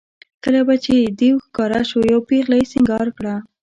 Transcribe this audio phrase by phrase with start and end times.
[0.43, 3.35] کله چې به دېو ښکاره شو یوه پېغله یې سینګار کړه.